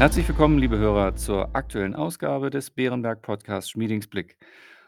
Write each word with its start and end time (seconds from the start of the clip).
Herzlich 0.00 0.26
willkommen, 0.26 0.56
liebe 0.56 0.78
Hörer, 0.78 1.14
zur 1.14 1.54
aktuellen 1.54 1.94
Ausgabe 1.94 2.48
des 2.48 2.70
Bärenberg 2.70 3.20
Podcasts 3.20 3.68
Schmiedingsblick. 3.68 4.38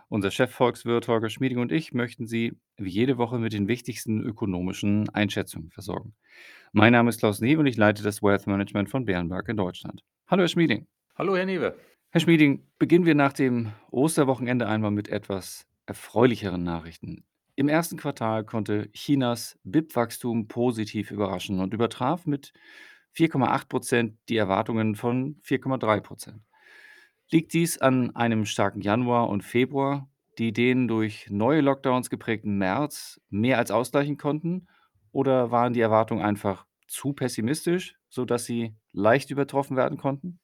Unser 0.09 0.31
Chefvolkswirt 0.31 1.07
Holger 1.07 1.29
Schmieding 1.29 1.59
und 1.59 1.71
ich 1.71 1.93
möchten 1.93 2.27
Sie 2.27 2.55
wie 2.79 2.89
jede 2.89 3.19
Woche 3.19 3.39
mit 3.39 3.53
den 3.53 3.69
wichtigsten 3.69 4.23
ökonomischen 4.23 5.11
Einschätzungen 5.11 5.71
versorgen. 5.71 6.15
Mein 6.73 6.95
Name 6.95 7.11
ist 7.11 7.19
Klaus 7.19 7.43
Newe 7.43 7.61
und 7.61 7.67
ich 7.67 7.77
leite 7.77 8.03
das 8.03 8.23
Wealth 8.23 8.47
Management 8.47 8.89
von 8.89 9.05
Bärenberg 9.05 9.47
in 9.51 9.59
Deutschland. 9.59 10.03
Hallo, 10.29 10.45
Herr 10.45 10.49
Schmieding. 10.49 10.87
Hallo, 11.15 11.37
Herr 11.37 11.45
Newe. 11.45 11.77
Herr 12.09 12.21
Schmieding, 12.23 12.67
beginnen 12.79 13.05
wir 13.05 13.15
nach 13.15 13.35
dem 13.35 13.71
Osterwochenende 13.91 14.67
einmal 14.67 14.93
mit 14.93 15.11
etwas 15.11 15.67
erfreulicheren 15.85 16.65
Nachrichten. 16.65 17.23
Im 17.55 17.69
ersten 17.69 17.99
Quartal 17.99 18.45
konnte 18.45 18.91
Chinas 18.93 19.59
BIP-Wachstum 19.65 20.49
positiv 20.49 21.11
überraschen 21.11 21.61
und 21.61 21.75
übertraf 21.75 22.25
mit 22.25 22.55
4,8 23.15 23.69
Prozent 23.69 24.19
die 24.29 24.37
Erwartungen 24.37 24.95
von 24.97 25.37
4,3 25.43 26.01
Prozent. 26.01 26.43
Liegt 27.31 27.53
dies 27.55 27.79
an 27.79 28.15
einem 28.17 28.47
starken 28.47 28.81
Januar 28.83 29.29
und 29.29 29.43
Februar, 29.43 30.09
die 30.39 30.53
den 30.53 30.89
durch 30.89 31.29
neue 31.31 31.61
Lockdowns 31.63 32.11
geprägten 32.11 32.59
März 32.59 33.21
mehr 33.31 33.59
als 33.59 33.71
ausgleichen 33.71 34.19
konnten? 34.19 34.69
Oder 35.13 35.51
waren 35.51 35.73
die 35.75 35.81
Erwartungen 35.81 36.23
einfach 36.25 36.67
zu 36.89 37.13
pessimistisch, 37.15 37.97
sodass 38.09 38.45
sie 38.47 38.77
leicht 38.93 39.31
übertroffen 39.31 39.77
werden 39.77 39.99
konnten? 39.99 40.41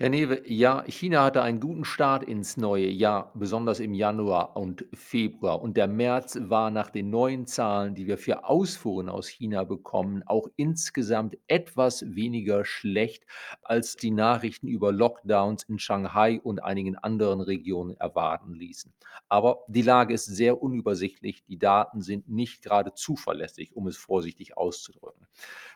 Herr 0.00 0.10
Newe, 0.10 0.42
ja, 0.46 0.84
China 0.86 1.24
hatte 1.24 1.42
einen 1.42 1.58
guten 1.58 1.84
Start 1.84 2.22
ins 2.22 2.56
neue 2.56 2.86
Jahr, 2.86 3.32
besonders 3.34 3.80
im 3.80 3.94
Januar 3.94 4.56
und 4.56 4.86
Februar. 4.94 5.60
Und 5.60 5.76
der 5.76 5.88
März 5.88 6.38
war 6.40 6.70
nach 6.70 6.90
den 6.90 7.10
neuen 7.10 7.48
Zahlen, 7.48 7.96
die 7.96 8.06
wir 8.06 8.16
für 8.16 8.44
Ausfuhren 8.44 9.08
aus 9.08 9.26
China 9.26 9.64
bekommen, 9.64 10.22
auch 10.24 10.46
insgesamt 10.54 11.36
etwas 11.48 12.14
weniger 12.14 12.64
schlecht, 12.64 13.24
als 13.64 13.96
die 13.96 14.12
Nachrichten 14.12 14.68
über 14.68 14.92
Lockdowns 14.92 15.64
in 15.64 15.80
Shanghai 15.80 16.40
und 16.44 16.62
einigen 16.62 16.94
anderen 16.94 17.40
Regionen 17.40 17.96
erwarten 17.96 18.54
ließen. 18.54 18.92
Aber 19.28 19.64
die 19.66 19.82
Lage 19.82 20.14
ist 20.14 20.26
sehr 20.26 20.62
unübersichtlich. 20.62 21.44
Die 21.46 21.58
Daten 21.58 22.02
sind 22.02 22.28
nicht 22.28 22.62
gerade 22.62 22.94
zuverlässig, 22.94 23.74
um 23.74 23.88
es 23.88 23.96
vorsichtig 23.96 24.56
auszudrücken. 24.56 25.26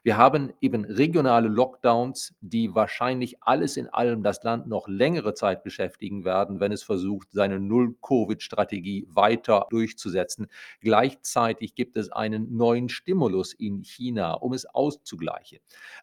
Wir 0.04 0.16
haben 0.16 0.52
eben 0.60 0.84
regionale 0.84 1.48
Lockdowns, 1.48 2.34
die 2.40 2.74
wahrscheinlich 2.74 3.42
alles 3.42 3.76
in 3.76 3.88
allem 3.88 4.11
das 4.20 4.42
Land 4.42 4.66
noch 4.66 4.88
längere 4.88 5.32
Zeit 5.34 5.62
beschäftigen 5.62 6.24
werden, 6.24 6.58
wenn 6.58 6.72
es 6.72 6.82
versucht, 6.82 7.28
seine 7.30 7.60
Null-Covid-Strategie 7.60 9.06
weiter 9.08 9.66
durchzusetzen. 9.70 10.48
Gleichzeitig 10.80 11.76
gibt 11.76 11.96
es 11.96 12.10
einen 12.10 12.56
neuen 12.56 12.88
Stimulus 12.88 13.52
in 13.52 13.84
China, 13.84 14.34
um 14.34 14.52
es 14.52 14.66
auszugleichen. 14.66 15.60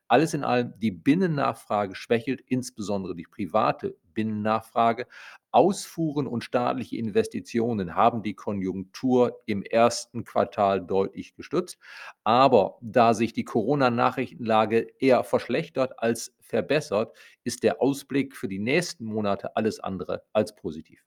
Alles 0.08 0.34
in 0.34 0.46
allem, 0.46 0.74
die 0.80 0.92
Binnennachfrage 0.92 1.96
schwächelt, 1.96 2.42
insbesondere 2.48 3.16
die 3.16 3.28
private 3.30 3.98
Binnennachfrage. 4.20 5.08
Ausfuhren 5.52 6.28
und 6.28 6.44
staatliche 6.44 6.98
Investitionen 6.98 7.95
haben 7.95 8.22
die 8.22 8.34
Konjunktur 8.34 9.39
im 9.45 9.64
ersten 9.64 10.26
Quartal 10.26 10.86
deutlich 10.86 11.36
gestützt. 11.36 11.80
Aber 12.26 12.78
da 12.81 13.14
sich 13.14 13.31
die 13.31 13.45
Corona-Nachrichtenlage 13.45 14.88
eher 15.00 15.23
verschlechtert 15.23 15.94
als 15.98 16.36
verbessert, 16.42 17.16
ist 17.45 17.64
der 17.64 17.81
Ausblick 17.81 18.36
für 18.36 18.50
die 18.50 18.59
nächsten 18.59 19.06
Monate 19.06 19.56
alles 19.56 19.80
andere 19.80 20.23
als 20.33 20.54
positiv. 20.54 21.02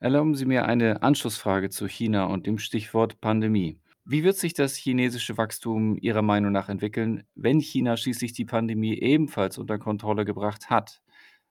Erlauben 0.00 0.34
Sie 0.34 0.46
mir 0.46 0.64
eine 0.64 1.02
Anschlussfrage 1.02 1.70
zu 1.70 1.86
China 1.86 2.24
und 2.24 2.46
dem 2.46 2.58
Stichwort 2.58 3.20
Pandemie. 3.20 3.78
Wie 4.04 4.24
wird 4.24 4.36
sich 4.36 4.54
das 4.54 4.74
chinesische 4.74 5.36
Wachstum 5.36 5.96
Ihrer 6.00 6.22
Meinung 6.22 6.50
nach 6.50 6.68
entwickeln, 6.68 7.24
wenn 7.34 7.60
China 7.60 7.96
schließlich 7.96 8.32
die 8.32 8.46
Pandemie 8.46 8.98
ebenfalls 8.98 9.58
unter 9.58 9.78
Kontrolle 9.78 10.24
gebracht 10.24 10.70
hat? 10.70 11.02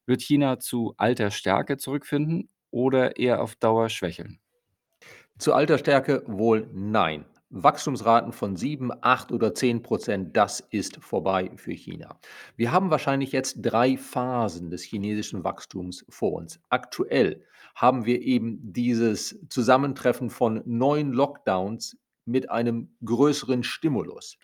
Wird 0.07 0.21
China 0.21 0.57
zu 0.57 0.93
alter 0.95 1.31
Stärke 1.31 1.75
zurückfinden 1.75 2.49
oder 2.71 3.17
eher 3.17 3.41
auf 3.41 3.55
Dauer 3.55 3.89
schwächeln? 3.89 4.39
Zu 5.37 5.53
alter 5.53 5.77
Stärke 5.77 6.23
wohl 6.25 6.69
nein. 6.73 7.25
Wachstumsraten 7.49 8.31
von 8.31 8.55
7, 8.55 8.91
8 9.01 9.31
oder 9.33 9.53
10 9.53 9.83
Prozent, 9.83 10.35
das 10.35 10.61
ist 10.61 10.97
vorbei 10.97 11.51
für 11.57 11.73
China. 11.73 12.19
Wir 12.55 12.71
haben 12.71 12.89
wahrscheinlich 12.89 13.33
jetzt 13.33 13.57
drei 13.61 13.97
Phasen 13.97 14.69
des 14.69 14.83
chinesischen 14.83 15.43
Wachstums 15.43 16.05
vor 16.09 16.33
uns. 16.33 16.59
Aktuell 16.69 17.45
haben 17.75 18.05
wir 18.05 18.21
eben 18.21 18.59
dieses 18.73 19.39
Zusammentreffen 19.49 20.29
von 20.29 20.61
neuen 20.65 21.11
Lockdowns 21.11 21.97
mit 22.25 22.49
einem 22.49 22.95
größeren 23.03 23.63
Stimulus. 23.63 24.37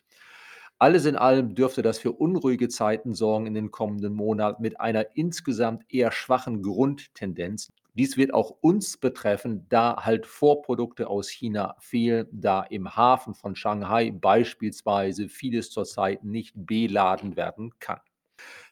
Alles 0.84 1.06
in 1.06 1.16
allem 1.16 1.56
dürfte 1.56 1.82
das 1.82 1.98
für 1.98 2.12
unruhige 2.12 2.68
Zeiten 2.68 3.14
sorgen 3.14 3.48
in 3.48 3.54
den 3.54 3.72
kommenden 3.72 4.14
Monaten 4.14 4.62
mit 4.62 4.82
einer 4.82 5.16
insgesamt 5.16 5.86
eher 5.88 6.12
schwachen 6.12 6.62
Grundtendenz. 6.62 7.72
Dies 7.94 8.18
wird 8.18 8.34
auch 8.34 8.58
uns 8.60 8.98
betreffen, 8.98 9.66
da 9.70 10.04
halt 10.04 10.26
Vorprodukte 10.26 11.08
aus 11.08 11.30
China 11.30 11.78
fehlen, 11.80 12.28
da 12.34 12.64
im 12.64 12.98
Hafen 12.98 13.34
von 13.34 13.56
Shanghai 13.56 14.12
beispielsweise 14.12 15.30
vieles 15.30 15.70
zurzeit 15.70 16.26
nicht 16.26 16.52
beladen 16.54 17.38
werden 17.38 17.72
kann. 17.80 18.02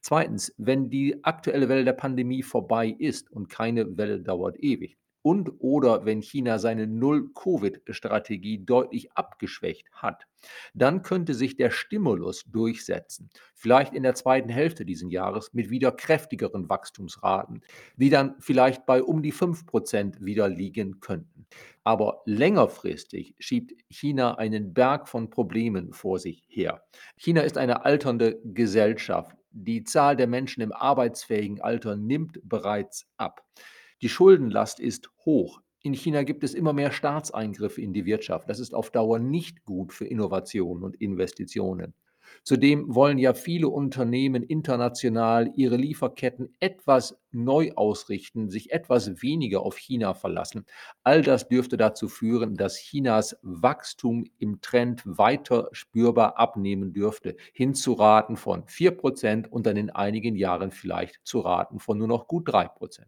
Zweitens, 0.02 0.54
wenn 0.58 0.90
die 0.90 1.24
aktuelle 1.24 1.70
Welle 1.70 1.86
der 1.86 1.94
Pandemie 1.94 2.44
vorbei 2.44 2.90
ist 2.90 3.32
und 3.32 3.48
keine 3.48 3.96
Welle 3.96 4.20
dauert 4.20 4.62
ewig, 4.62 4.98
und 5.24 5.52
oder 5.60 6.06
wenn 6.06 6.22
China 6.22 6.60
seine 6.60 6.88
Null-Covid-Strategie 6.88 8.66
deutlich 8.66 9.12
abgeschwächt 9.14 9.92
hat, 9.94 10.26
dann 10.74 11.04
könnte 11.04 11.34
sich 11.34 11.56
der 11.56 11.70
Stimulus 11.70 12.44
durchsetzen. 12.46 13.30
Vielleicht 13.54 13.94
in 13.94 14.04
der 14.04 14.16
zweiten 14.16 14.50
Hälfte 14.50 14.86
dieses 14.86 15.12
Jahres 15.12 15.54
mit 15.54 15.70
wieder 15.70 15.92
kräftigeren 15.92 16.70
Wachstumsraten, 16.70 17.62
die 17.96 18.10
dann 18.10 18.36
vielleicht 18.40 18.86
bei 18.86 19.04
um 19.04 19.22
die 19.22 19.34
5% 19.34 20.24
wieder 20.24 20.50
liegen 20.50 21.00
könnten. 21.00 21.46
Aber 21.84 22.22
längerfristig 22.26 23.36
schiebt 23.40 23.74
China 23.90 24.36
einen 24.36 24.74
Berg 24.74 25.08
von 25.08 25.30
Problemen 25.30 25.94
vor 25.94 26.20
sich 26.20 26.44
her. 26.48 26.84
China 27.18 27.42
ist 27.42 27.58
eine 27.58 27.86
alternde 27.86 28.40
Gesellschaft. 28.44 29.36
Die 29.52 29.84
Zahl 29.84 30.16
der 30.16 30.28
Menschen 30.28 30.62
im 30.62 30.72
arbeitsfähigen 30.72 31.62
Alter 31.62 31.96
nimmt 31.96 32.40
bereits 32.44 33.06
ab. 33.18 33.44
Die 34.02 34.10
Schuldenlast 34.10 34.80
ist 34.80 35.12
hoch. 35.26 35.62
In 35.84 35.94
China 35.94 36.24
gibt 36.24 36.44
es 36.44 36.56
immer 36.56 36.74
mehr 36.74 36.92
Staatseingriffe 36.92 37.82
in 37.82 37.94
die 37.94 38.06
Wirtschaft. 38.06 38.50
Das 38.50 38.60
ist 38.60 38.74
auf 38.74 38.90
Dauer 38.90 39.20
nicht 39.20 39.64
gut 39.64 39.94
für 39.94 40.06
Innovationen 40.06 40.84
und 40.84 41.00
Investitionen. 41.00 41.94
Zudem 42.44 42.96
wollen 42.96 43.20
ja 43.20 43.36
viele 43.36 43.68
Unternehmen 43.70 44.42
international 44.42 45.52
ihre 45.56 45.76
Lieferketten 45.76 46.56
etwas 46.60 47.20
neu 47.32 47.74
ausrichten, 47.76 48.50
sich 48.50 48.72
etwas 48.72 49.22
weniger 49.22 49.62
auf 49.62 49.78
China 49.78 50.16
verlassen. 50.16 50.66
All 51.04 51.22
das 51.22 51.48
dürfte 51.48 51.78
dazu 51.78 52.08
führen, 52.08 52.56
dass 52.56 52.78
Chinas 52.78 53.38
Wachstum 53.44 54.26
im 54.40 54.62
Trend 54.62 55.04
weiter 55.06 55.70
spürbar 55.74 56.40
abnehmen 56.40 56.94
dürfte, 56.94 57.36
hin 57.54 57.76
zu 57.76 57.94
Raten 57.94 58.36
von 58.36 58.66
4% 58.66 59.48
und 59.48 59.68
dann 59.68 59.78
in 59.78 59.92
einigen 59.92 60.36
Jahren 60.36 60.72
vielleicht 60.72 61.20
zu 61.24 61.42
Raten 61.42 61.80
von 61.80 62.00
nur 62.00 62.08
noch 62.08 62.28
gut 62.28 62.50
3%. 62.50 63.06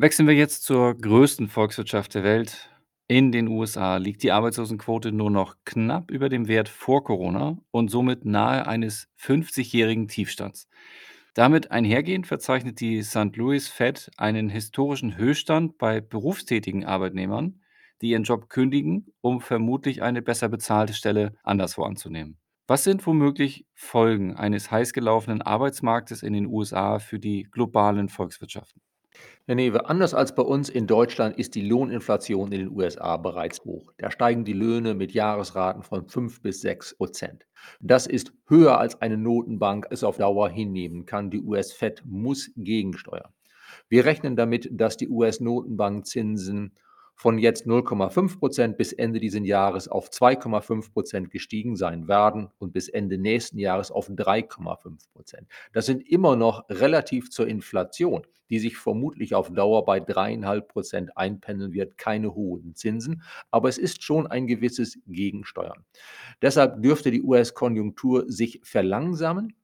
Wechseln 0.00 0.28
wir 0.28 0.34
jetzt 0.36 0.62
zur 0.62 0.94
größten 0.94 1.48
Volkswirtschaft 1.48 2.14
der 2.14 2.22
Welt. 2.22 2.70
In 3.08 3.32
den 3.32 3.48
USA 3.48 3.96
liegt 3.96 4.22
die 4.22 4.30
Arbeitslosenquote 4.30 5.10
nur 5.10 5.28
noch 5.28 5.56
knapp 5.64 6.12
über 6.12 6.28
dem 6.28 6.46
Wert 6.46 6.68
vor 6.68 7.02
Corona 7.02 7.58
und 7.72 7.90
somit 7.90 8.24
nahe 8.24 8.64
eines 8.68 9.08
50-jährigen 9.20 10.06
Tiefstands. 10.06 10.68
Damit 11.34 11.72
einhergehend 11.72 12.28
verzeichnet 12.28 12.78
die 12.78 13.02
St. 13.02 13.34
Louis 13.34 13.66
Fed 13.66 14.08
einen 14.16 14.48
historischen 14.48 15.16
Höchststand 15.16 15.78
bei 15.78 16.00
berufstätigen 16.00 16.84
Arbeitnehmern, 16.84 17.60
die 18.00 18.10
ihren 18.10 18.22
Job 18.22 18.48
kündigen, 18.48 19.12
um 19.20 19.40
vermutlich 19.40 20.00
eine 20.00 20.22
besser 20.22 20.48
bezahlte 20.48 20.94
Stelle 20.94 21.34
anderswo 21.42 21.82
anzunehmen. 21.82 22.38
Was 22.68 22.84
sind 22.84 23.04
womöglich 23.04 23.66
Folgen 23.74 24.36
eines 24.36 24.70
heiß 24.70 24.92
gelaufenen 24.92 25.42
Arbeitsmarktes 25.42 26.22
in 26.22 26.34
den 26.34 26.46
USA 26.46 27.00
für 27.00 27.18
die 27.18 27.48
globalen 27.50 28.08
Volkswirtschaften? 28.08 28.80
Herr 29.48 29.54
Newe, 29.54 29.88
anders 29.88 30.12
als 30.12 30.34
bei 30.34 30.42
uns 30.42 30.68
in 30.68 30.86
Deutschland 30.86 31.38
ist 31.38 31.54
die 31.54 31.66
Lohninflation 31.66 32.52
in 32.52 32.58
den 32.66 32.70
USA 32.70 33.16
bereits 33.16 33.64
hoch. 33.64 33.94
Da 33.96 34.10
steigen 34.10 34.44
die 34.44 34.52
Löhne 34.52 34.92
mit 34.92 35.12
Jahresraten 35.12 35.82
von 35.82 36.06
5 36.06 36.42
bis 36.42 36.60
6 36.60 36.98
Prozent. 36.98 37.46
Das 37.80 38.06
ist 38.06 38.34
höher 38.46 38.78
als 38.78 39.00
eine 39.00 39.16
Notenbank 39.16 39.86
es 39.88 40.04
auf 40.04 40.18
Dauer 40.18 40.50
hinnehmen 40.50 41.06
kann. 41.06 41.30
Die 41.30 41.40
US-Fed 41.40 42.02
muss 42.04 42.50
gegensteuern. 42.56 43.32
Wir 43.88 44.04
rechnen 44.04 44.36
damit, 44.36 44.68
dass 44.70 44.98
die 44.98 45.08
US-Notenbankzinsen 45.08 46.76
von 47.18 47.36
jetzt 47.36 47.66
0,5 47.66 48.38
Prozent 48.38 48.76
bis 48.76 48.92
Ende 48.92 49.18
dieses 49.18 49.44
Jahres 49.44 49.88
auf 49.88 50.08
2,5 50.08 50.92
Prozent 50.92 51.30
gestiegen 51.30 51.74
sein 51.74 52.06
werden 52.06 52.48
und 52.58 52.72
bis 52.72 52.88
Ende 52.88 53.18
nächsten 53.18 53.58
Jahres 53.58 53.90
auf 53.90 54.08
3,5 54.08 55.12
Prozent. 55.12 55.48
Das 55.72 55.86
sind 55.86 56.08
immer 56.08 56.36
noch 56.36 56.64
relativ 56.70 57.30
zur 57.30 57.48
Inflation, 57.48 58.22
die 58.50 58.60
sich 58.60 58.76
vermutlich 58.76 59.34
auf 59.34 59.52
Dauer 59.52 59.84
bei 59.84 59.98
3,5 59.98 60.60
Prozent 60.60 61.16
einpendeln 61.16 61.72
wird, 61.72 61.98
keine 61.98 62.36
hohen 62.36 62.76
Zinsen, 62.76 63.22
aber 63.50 63.68
es 63.68 63.78
ist 63.78 64.04
schon 64.04 64.28
ein 64.28 64.46
gewisses 64.46 65.00
Gegensteuern. 65.08 65.84
Deshalb 66.40 66.80
dürfte 66.82 67.10
die 67.10 67.22
US-Konjunktur 67.22 68.26
sich 68.28 68.60
verlangsamen 68.62 69.54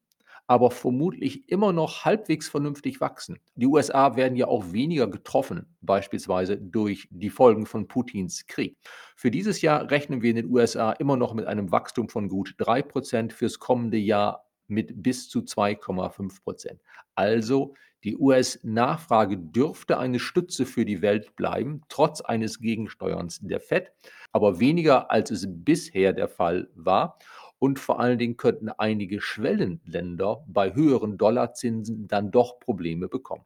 aber 0.47 0.71
vermutlich 0.71 1.49
immer 1.49 1.73
noch 1.73 2.05
halbwegs 2.05 2.49
vernünftig 2.49 3.01
wachsen. 3.01 3.39
Die 3.55 3.67
USA 3.67 4.17
werden 4.17 4.37
ja 4.37 4.47
auch 4.47 4.73
weniger 4.73 5.09
getroffen, 5.09 5.67
beispielsweise 5.81 6.59
durch 6.59 7.09
die 7.11 7.31
Folgen 7.31 7.67
von 7.67 7.89
Putins 7.89 8.47
Krieg. 8.47 8.77
Für 9.17 9.31
dieses 9.31 9.63
Jahr 9.63 9.91
rechnen 9.91 10.23
wir 10.23 10.31
in 10.31 10.37
den 10.37 10.51
USA 10.51 10.93
immer 10.93 11.17
noch 11.17 11.35
mit 11.35 11.47
einem 11.47 11.73
Wachstum 11.73 12.09
von 12.09 12.29
gut 12.29 12.55
3%, 12.59 13.33
fürs 13.33 13.59
kommende 13.59 13.99
Jahr 13.99 14.45
mit 14.67 15.03
bis 15.03 15.29
zu 15.29 15.41
2,5%. 15.41 16.79
Also 17.15 17.75
die 18.05 18.19
US-Nachfrage 18.19 19.39
dürfte 19.39 19.99
eine 19.99 20.19
Stütze 20.19 20.67
für 20.67 20.85
die 20.85 21.01
Welt 21.01 21.37
bleiben, 21.37 21.81
trotz 21.89 22.21
eines 22.21 22.61
Gegensteuerns 22.61 23.41
der 23.41 23.61
Fed, 23.61 23.93
aber 24.31 24.61
weniger 24.61 25.11
als 25.11 25.31
es 25.31 25.47
bisher 25.49 26.13
der 26.13 26.29
Fall 26.29 26.69
war. 26.75 27.19
Und 27.59 27.79
vor 27.79 28.01
allen 28.01 28.19
Dingen 28.19 28.37
könnten 28.37 28.69
einige 28.69 29.21
Schwellenländer 29.21 30.45
bei 30.47 30.75
höheren 30.75 31.19
Dollarzinsen 31.19 32.09
dann 32.09 32.31
doch 32.31 32.61
Probleme 32.61 33.09
bekommen. 33.09 33.45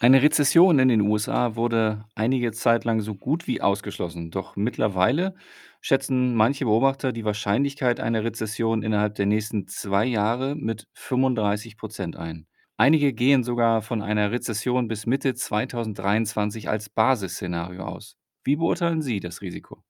Eine 0.00 0.22
Rezession 0.22 0.78
in 0.80 0.88
den 0.88 1.00
USA 1.02 1.54
wurde 1.54 2.04
einige 2.14 2.52
Zeit 2.52 2.84
lang 2.84 3.00
so 3.00 3.14
gut 3.14 3.46
wie 3.46 3.60
ausgeschlossen. 3.60 4.30
Doch 4.30 4.56
mittlerweile 4.56 5.34
schätzen 5.80 6.34
manche 6.34 6.64
Beobachter 6.64 7.12
die 7.12 7.24
Wahrscheinlichkeit 7.24 8.00
einer 8.00 8.24
Rezession 8.24 8.82
innerhalb 8.82 9.14
der 9.14 9.26
nächsten 9.26 9.68
zwei 9.68 10.04
Jahre 10.04 10.56
mit 10.56 10.88
35 10.94 11.76
Prozent 11.76 12.16
ein. 12.16 12.46
Einige 12.76 13.12
gehen 13.12 13.44
sogar 13.44 13.82
von 13.82 14.02
einer 14.02 14.32
Rezession 14.32 14.88
bis 14.88 15.06
Mitte 15.06 15.34
2023 15.34 16.68
als 16.68 16.88
Basisszenario 16.88 17.84
aus. 17.84 18.16
Wie 18.42 18.56
beurteilen 18.56 19.00
Sie 19.00 19.20
das 19.20 19.42
Risiko? 19.42 19.84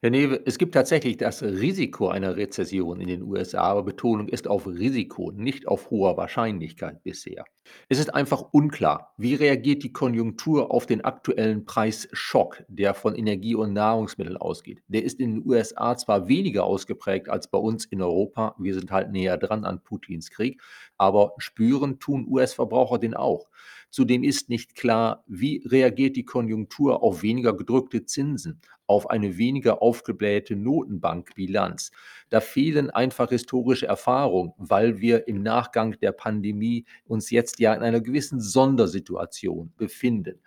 Herr 0.00 0.10
Newe, 0.10 0.40
es 0.44 0.58
gibt 0.58 0.74
tatsächlich 0.74 1.16
das 1.16 1.42
Risiko 1.42 2.08
einer 2.08 2.36
Rezession 2.36 3.00
in 3.00 3.08
den 3.08 3.22
USA, 3.22 3.62
aber 3.62 3.82
Betonung 3.82 4.28
ist 4.28 4.48
auf 4.48 4.66
Risiko, 4.66 5.32
nicht 5.32 5.68
auf 5.68 5.90
hoher 5.90 6.16
Wahrscheinlichkeit 6.16 7.02
bisher. 7.02 7.44
Es 7.88 7.98
ist 7.98 8.14
einfach 8.14 8.42
unklar, 8.52 9.14
wie 9.16 9.34
reagiert 9.34 9.82
die 9.82 9.92
Konjunktur 9.92 10.70
auf 10.70 10.86
den 10.86 11.04
aktuellen 11.04 11.64
Preisschock, 11.64 12.62
der 12.68 12.94
von 12.94 13.14
Energie 13.14 13.54
und 13.54 13.72
Nahrungsmitteln 13.72 14.36
ausgeht. 14.36 14.82
Der 14.88 15.04
ist 15.04 15.20
in 15.20 15.34
den 15.34 15.48
USA 15.48 15.96
zwar 15.96 16.28
weniger 16.28 16.64
ausgeprägt 16.64 17.28
als 17.28 17.48
bei 17.48 17.58
uns 17.58 17.84
in 17.84 18.02
Europa, 18.02 18.54
wir 18.58 18.74
sind 18.74 18.90
halt 18.90 19.10
näher 19.10 19.38
dran 19.38 19.64
an 19.64 19.82
Putins 19.82 20.30
Krieg, 20.30 20.60
aber 20.98 21.34
spüren 21.38 21.98
tun 21.98 22.26
US-Verbraucher 22.28 22.98
den 22.98 23.14
auch. 23.14 23.48
Zudem 23.90 24.22
ist 24.22 24.48
nicht 24.48 24.76
klar, 24.76 25.24
wie 25.26 25.62
reagiert 25.66 26.14
die 26.16 26.24
Konjunktur 26.24 27.02
auf 27.02 27.22
weniger 27.22 27.56
gedrückte 27.56 28.04
Zinsen, 28.04 28.60
auf 28.90 29.08
eine 29.08 29.38
weniger 29.38 29.82
aufgeblähte 29.82 30.56
Notenbankbilanz. 30.56 31.92
Da 32.28 32.40
fehlen 32.40 32.90
einfach 32.90 33.28
historische 33.28 33.86
Erfahrungen, 33.86 34.52
weil 34.58 35.00
wir 35.00 35.28
im 35.28 35.42
Nachgang 35.42 35.96
der 36.00 36.10
Pandemie 36.10 36.86
uns 37.06 37.30
jetzt 37.30 37.59
ja 37.60 37.74
in 37.74 37.82
einer 37.82 38.00
gewissen 38.00 38.40
Sondersituation 38.40 39.72
befinden. 39.76 40.40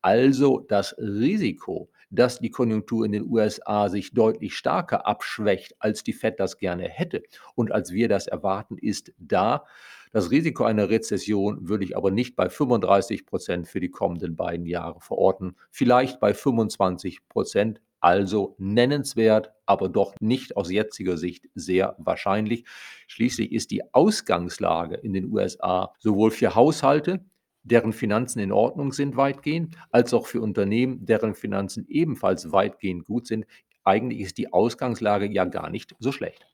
Also 0.00 0.60
das 0.68 0.96
Risiko, 0.98 1.90
dass 2.10 2.38
die 2.38 2.50
Konjunktur 2.50 3.04
in 3.04 3.12
den 3.12 3.28
USA 3.28 3.88
sich 3.88 4.12
deutlich 4.12 4.56
stärker 4.56 5.06
abschwächt, 5.06 5.74
als 5.80 6.02
die 6.02 6.12
Fed 6.12 6.38
das 6.40 6.56
gerne 6.56 6.88
hätte 6.88 7.22
und 7.54 7.72
als 7.72 7.92
wir 7.92 8.08
das 8.08 8.26
erwarten, 8.26 8.78
ist 8.78 9.12
da. 9.18 9.64
Das 10.12 10.30
Risiko 10.30 10.64
einer 10.64 10.88
Rezession 10.88 11.68
würde 11.68 11.84
ich 11.84 11.96
aber 11.96 12.10
nicht 12.10 12.34
bei 12.34 12.48
35 12.48 13.26
Prozent 13.26 13.68
für 13.68 13.80
die 13.80 13.90
kommenden 13.90 14.36
beiden 14.36 14.64
Jahre 14.64 15.00
verorten, 15.00 15.56
vielleicht 15.70 16.20
bei 16.20 16.32
25 16.32 17.28
Prozent, 17.28 17.82
also 18.00 18.54
nennenswert, 18.58 19.50
aber 19.66 19.88
doch 19.88 20.14
nicht 20.20 20.56
aus 20.56 20.70
jetziger 20.70 21.16
Sicht 21.16 21.46
sehr 21.54 21.96
wahrscheinlich. 21.98 22.64
Schließlich 23.06 23.52
ist 23.52 23.70
die 23.70 23.82
Ausgangslage 23.94 24.96
in 24.96 25.12
den 25.12 25.32
USA 25.32 25.92
sowohl 25.98 26.30
für 26.30 26.54
Haushalte, 26.54 27.24
deren 27.62 27.92
Finanzen 27.92 28.40
in 28.40 28.52
Ordnung 28.52 28.92
sind 28.92 29.16
weitgehend, 29.16 29.76
als 29.90 30.14
auch 30.14 30.26
für 30.26 30.40
Unternehmen, 30.40 31.04
deren 31.04 31.34
Finanzen 31.34 31.86
ebenfalls 31.88 32.50
weitgehend 32.50 33.04
gut 33.04 33.26
sind. 33.26 33.46
Eigentlich 33.84 34.20
ist 34.20 34.38
die 34.38 34.52
Ausgangslage 34.52 35.30
ja 35.30 35.44
gar 35.44 35.70
nicht 35.70 35.94
so 35.98 36.12
schlecht. 36.12 36.47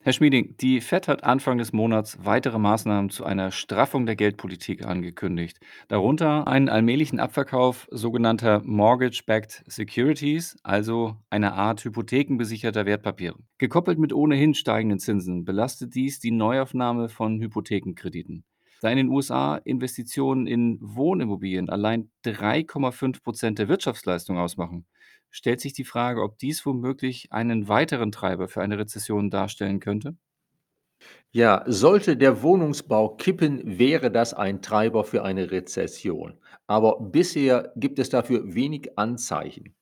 Herr 0.00 0.12
Schmieding, 0.12 0.56
die 0.58 0.80
Fed 0.80 1.08
hat 1.08 1.24
Anfang 1.24 1.58
des 1.58 1.72
Monats 1.72 2.18
weitere 2.24 2.58
Maßnahmen 2.58 3.10
zu 3.10 3.24
einer 3.24 3.50
Straffung 3.50 4.06
der 4.06 4.16
Geldpolitik 4.16 4.84
angekündigt, 4.84 5.58
darunter 5.88 6.46
einen 6.46 6.68
allmählichen 6.68 7.20
Abverkauf 7.20 7.86
sogenannter 7.90 8.60
Mortgage-Backed 8.64 9.64
Securities, 9.66 10.56
also 10.62 11.16
einer 11.30 11.54
Art 11.54 11.84
hypothekenbesicherter 11.84 12.86
Wertpapiere. 12.86 13.38
Gekoppelt 13.58 13.98
mit 13.98 14.12
ohnehin 14.12 14.54
steigenden 14.54 14.98
Zinsen 14.98 15.44
belastet 15.44 15.94
dies 15.94 16.18
die 16.18 16.32
Neuaufnahme 16.32 17.08
von 17.08 17.40
Hypothekenkrediten. 17.40 18.44
Da 18.82 18.90
in 18.90 18.98
den 18.98 19.08
USA 19.08 19.56
Investitionen 19.56 20.46
in 20.46 20.78
Wohnimmobilien 20.82 21.70
allein 21.70 22.10
3,5 22.26 23.22
Prozent 23.22 23.58
der 23.58 23.68
Wirtschaftsleistung 23.68 24.36
ausmachen, 24.36 24.84
stellt 25.34 25.60
sich 25.60 25.72
die 25.72 25.84
Frage, 25.84 26.22
ob 26.22 26.38
dies 26.38 26.64
womöglich 26.64 27.32
einen 27.32 27.66
weiteren 27.66 28.12
Treiber 28.12 28.46
für 28.46 28.62
eine 28.62 28.78
Rezession 28.78 29.30
darstellen 29.30 29.80
könnte? 29.80 30.16
Ja, 31.32 31.64
sollte 31.66 32.16
der 32.16 32.42
Wohnungsbau 32.42 33.16
kippen, 33.16 33.78
wäre 33.78 34.12
das 34.12 34.32
ein 34.32 34.62
Treiber 34.62 35.02
für 35.02 35.24
eine 35.24 35.50
Rezession. 35.50 36.38
Aber 36.68 37.00
bisher 37.00 37.72
gibt 37.76 37.98
es 37.98 38.08
dafür 38.10 38.54
wenig 38.54 38.96
Anzeichen. 38.96 39.74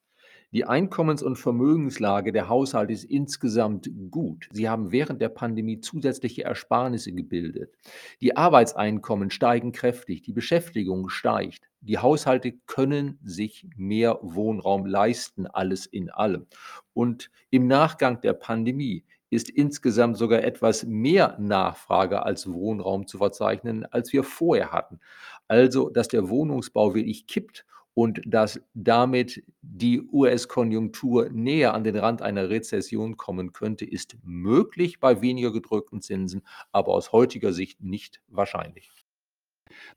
Die 0.52 0.66
Einkommens- 0.66 1.22
und 1.22 1.37
Vermögenslage 1.37 2.31
der 2.31 2.50
Haushalte 2.50 2.93
ist 2.93 3.04
insgesamt 3.04 3.90
gut. 4.10 4.50
Sie 4.52 4.69
haben 4.69 4.93
während 4.93 5.22
der 5.22 5.31
Pandemie 5.31 5.81
zusätzliche 5.81 6.44
Ersparnisse 6.44 7.12
gebildet. 7.12 7.75
Die 8.20 8.37
Arbeitseinkommen 8.37 9.31
steigen 9.31 9.72
kräftig, 9.72 10.20
die 10.20 10.34
Beschäftigung 10.34 11.08
steigt. 11.08 11.70
Die 11.81 11.96
Haushalte 11.96 12.52
können 12.66 13.19
sich 13.25 13.66
mehr 13.76 14.19
Wohnraum 14.20 14.84
leisten, 14.84 15.46
alles 15.46 15.87
in 15.87 16.10
allem. 16.10 16.46
Und 16.93 17.31
im 17.48 17.66
Nachgang 17.66 18.20
der 18.20 18.34
Pandemie 18.34 19.05
ist 19.31 19.48
insgesamt 19.48 20.19
sogar 20.19 20.44
etwas 20.44 20.84
mehr 20.84 21.38
Nachfrage 21.40 22.26
als 22.26 22.52
Wohnraum 22.52 23.06
zu 23.06 23.16
verzeichnen, 23.16 23.87
als 23.87 24.12
wir 24.12 24.22
vorher 24.22 24.72
hatten. 24.72 25.00
Also, 25.48 25.88
dass 25.88 26.08
der 26.08 26.28
Wohnungsbau 26.28 26.94
wirklich 26.94 27.26
kippt 27.26 27.64
und 27.94 28.22
dass 28.26 28.60
damit 28.74 29.42
die 29.60 30.00
US-Konjunktur 30.00 31.28
näher 31.30 31.74
an 31.74 31.84
den 31.84 31.96
Rand 31.96 32.22
einer 32.22 32.48
Rezession 32.50 33.16
kommen 33.16 33.52
könnte, 33.52 33.84
ist 33.84 34.17
möglich 34.22 35.00
bei 35.00 35.20
weniger 35.20 35.52
gedrückten 35.52 36.00
Zinsen, 36.00 36.43
aber 36.72 36.93
aus 36.94 37.12
heutiger 37.12 37.52
Sicht 37.52 37.82
nicht 37.82 38.22
wahrscheinlich. 38.28 38.90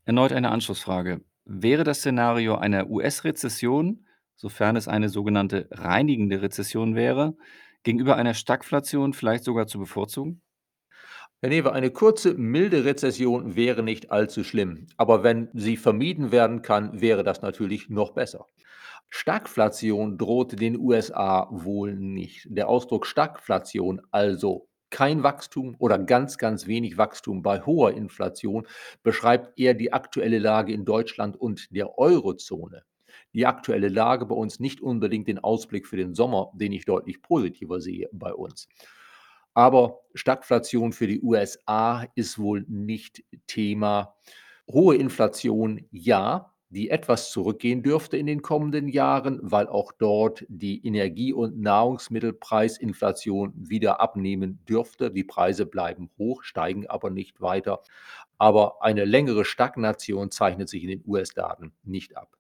Erneut 0.06 0.32
eine 0.32 0.52
Anschlussfrage. 0.52 1.22
Wäre 1.46 1.84
das 1.84 2.00
Szenario 2.00 2.56
einer 2.56 2.90
US-Rezession, 2.90 4.06
sofern 4.36 4.76
es 4.76 4.88
eine 4.88 5.10
sogenannte 5.10 5.68
reinigende 5.72 6.42
Rezession 6.42 6.96
wäre, 6.96 7.38
gegenüber 7.84 8.16
einer 8.16 8.34
Stagflation 8.34 9.14
vielleicht 9.14 9.44
sogar 9.44 9.68
zu 9.68 9.80
bevorzugen? 9.80 10.42
Herr 11.52 11.74
eine 11.74 11.92
kurze, 11.92 12.34
milde 12.34 12.86
Rezession 12.86 13.56
wäre 13.56 13.84
nicht 13.84 14.12
allzu 14.12 14.44
schlimm, 14.44 14.88
aber 14.98 15.24
wenn 15.24 15.50
sie 15.54 15.78
vermieden 15.78 16.32
werden 16.32 16.62
kann, 16.62 17.02
wäre 17.02 17.24
das 17.24 17.42
natürlich 17.42 17.90
noch 17.90 18.12
besser. 18.12 18.48
Stagflation 19.10 20.18
droht 20.18 20.60
den 20.60 20.78
USA 20.80 21.48
wohl 21.52 21.96
nicht. 21.96 22.48
Der 22.50 22.68
Ausdruck 22.68 23.06
Stagflation, 23.06 24.02
also 24.12 24.68
kein 24.90 25.24
Wachstum 25.24 25.76
oder 25.78 26.00
ganz, 26.00 26.38
ganz 26.38 26.68
wenig 26.68 26.98
Wachstum 26.98 27.42
bei 27.42 27.62
hoher 27.62 27.94
Inflation, 27.94 28.66
beschreibt 29.04 29.60
eher 29.60 29.74
die 29.74 29.94
aktuelle 29.94 30.40
Lage 30.40 30.74
in 30.74 30.86
Deutschland 30.86 31.38
und 31.38 31.68
der 31.70 31.98
Eurozone. 31.98 32.84
Die 33.34 33.46
aktuelle 33.46 33.90
Lage 33.90 34.26
bei 34.26 34.36
uns 34.36 34.60
nicht 34.60 34.82
unbedingt 34.82 35.28
den 35.28 35.40
Ausblick 35.40 35.86
für 35.86 35.98
den 35.98 36.16
Sommer, 36.16 36.52
den 36.54 36.72
ich 36.72 36.86
deutlich 36.86 37.22
positiver 37.22 37.82
sehe 37.82 38.10
bei 38.12 38.34
uns. 38.34 38.68
Aber 39.56 40.02
Stagflation 40.14 40.94
für 40.94 41.08
die 41.08 41.22
USA 41.22 42.06
ist 42.14 42.38
wohl 42.38 42.66
nicht 42.68 43.24
Thema. 43.48 44.16
Hohe 44.70 44.96
Inflation, 44.96 45.86
ja, 45.92 46.52
die 46.70 46.90
etwas 46.90 47.32
zurückgehen 47.32 47.82
dürfte 47.82 48.18
in 48.18 48.26
den 48.26 48.42
kommenden 48.42 48.90
Jahren, 48.90 49.40
weil 49.42 49.68
auch 49.68 49.94
dort 49.94 50.46
die 50.50 50.86
Energie- 50.86 51.32
und 51.32 51.58
Nahrungsmittelpreisinflation 51.58 53.54
wieder 53.56 54.02
abnehmen 54.02 54.60
dürfte. 54.68 55.10
Die 55.10 55.24
Preise 55.24 55.66
bleiben 55.66 56.10
hoch, 56.18 56.44
steigen 56.44 56.88
aber 56.88 57.10
nicht 57.10 57.40
weiter. 57.40 57.82
Aber 58.38 58.84
eine 58.84 59.06
längere 59.06 59.46
Stagnation 59.46 60.32
zeichnet 60.32 60.68
sich 60.68 60.84
in 60.84 60.90
den 60.90 61.04
US-Daten 61.08 61.72
nicht 61.84 62.18
ab. 62.18 62.36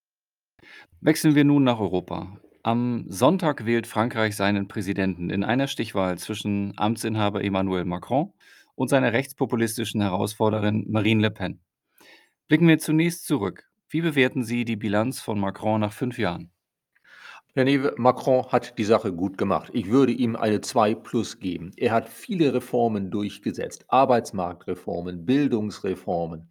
Wechseln 0.99 1.35
wir 1.35 1.45
nun 1.45 1.63
nach 1.63 1.79
Europa. 1.79 2.37
Am 2.65 3.05
Sonntag 3.09 3.67
wählt 3.67 3.85
Frankreich 3.85 4.35
seinen 4.35 4.67
Präsidenten 4.67 5.29
in 5.29 5.43
einer 5.43 5.67
Stichwahl 5.67 6.17
zwischen 6.17 6.73
Amtsinhaber 6.77 7.43
Emmanuel 7.43 7.85
Macron 7.85 8.33
und 8.73 8.87
seiner 8.87 9.13
rechtspopulistischen 9.13 10.01
Herausforderin 10.01 10.83
Marine 10.89 11.21
Le 11.21 11.29
Pen. 11.29 11.59
Blicken 12.47 12.67
wir 12.67 12.79
zunächst 12.79 13.27
zurück. 13.27 13.69
Wie 13.87 14.01
bewerten 14.01 14.43
Sie 14.43 14.65
die 14.65 14.77
Bilanz 14.77 15.19
von 15.19 15.39
Macron 15.39 15.79
nach 15.79 15.93
fünf 15.93 16.17
Jahren? 16.17 16.49
Herr 17.53 17.65
Newe, 17.65 17.93
Macron 17.97 18.47
hat 18.47 18.79
die 18.79 18.83
Sache 18.83 19.13
gut 19.13 19.37
gemacht. 19.37 19.69
Ich 19.71 19.91
würde 19.91 20.13
ihm 20.13 20.35
eine 20.35 20.59
2 20.59 20.95
plus 20.95 21.37
geben. 21.37 21.71
Er 21.77 21.91
hat 21.91 22.09
viele 22.09 22.51
Reformen 22.51 23.11
durchgesetzt, 23.11 23.85
Arbeitsmarktreformen, 23.89 25.23
Bildungsreformen. 25.23 26.49